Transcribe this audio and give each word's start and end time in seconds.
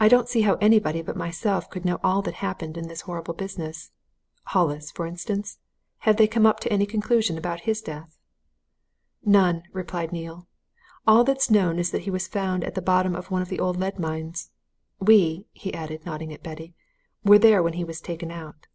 "I 0.00 0.08
don't 0.08 0.28
see 0.28 0.40
how 0.40 0.54
anybody 0.54 1.02
but 1.02 1.14
myself 1.16 1.70
could 1.70 1.84
know 1.84 2.00
all 2.02 2.20
that 2.22 2.34
happened 2.42 2.76
in 2.76 2.88
this 2.88 3.02
horrible 3.02 3.32
business. 3.32 3.92
Hollis, 4.46 4.90
for 4.90 5.06
instance? 5.06 5.58
have 5.98 6.16
they 6.16 6.26
come 6.26 6.52
to 6.60 6.72
any 6.72 6.84
conclusion 6.84 7.38
about 7.38 7.60
his 7.60 7.80
death?" 7.80 8.18
"None!" 9.24 9.62
replied 9.72 10.10
Neale. 10.10 10.48
"All 11.06 11.22
that's 11.22 11.48
known 11.48 11.78
is 11.78 11.92
that 11.92 12.02
he 12.02 12.10
was 12.10 12.26
found 12.26 12.64
at 12.64 12.74
the 12.74 12.82
bottom 12.82 13.14
of 13.14 13.30
one 13.30 13.40
of 13.40 13.48
the 13.50 13.60
old 13.60 13.76
lead 13.78 14.00
mines. 14.00 14.50
We," 14.98 15.46
he 15.52 15.72
added, 15.72 16.04
nodding 16.04 16.32
at 16.32 16.42
Betty, 16.42 16.74
"were 17.22 17.38
there 17.38 17.62
when 17.62 17.74
he 17.74 17.84
was 17.84 18.00
taken 18.00 18.32
out." 18.32 18.66